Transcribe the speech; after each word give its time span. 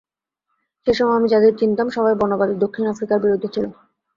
সে 0.87 0.93
সময় 0.93 1.17
আমি 1.19 1.27
যাঁদের 1.29 1.53
চিনতাম, 1.59 1.87
সবাই 1.89 2.13
বর্ণবাদী 2.19 2.55
দক্ষিণ 2.63 2.83
আফ্রিকার 2.87 3.17
বিরুদ্ধে 3.19 3.49
ছিল। 3.53 3.65